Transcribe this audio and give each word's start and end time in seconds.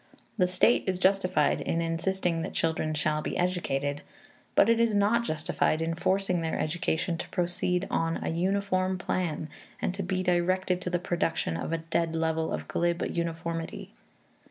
The 0.39 0.47
state 0.47 0.83
is 0.87 0.97
justified 0.97 1.61
in 1.61 1.79
insisting 1.79 2.41
that 2.41 2.53
children 2.53 2.95
shall 2.95 3.21
be 3.21 3.37
educated, 3.37 4.01
but 4.55 4.67
it 4.67 4.79
is 4.79 4.95
not 4.95 5.23
justified 5.25 5.79
in 5.79 5.93
forcing 5.93 6.41
their 6.41 6.57
education 6.57 7.19
to 7.19 7.29
proceed 7.29 7.87
on 7.91 8.17
a 8.17 8.29
uniform 8.29 8.97
plan 8.97 9.47
and 9.79 9.93
to 9.93 10.01
be 10.01 10.23
directed 10.23 10.81
to 10.81 10.89
the 10.89 10.97
production 10.97 11.55
of 11.55 11.71
a 11.71 11.77
dead 11.91 12.15
level 12.15 12.51
of 12.51 12.67
glib 12.67 13.03
uniformity. 13.15 13.93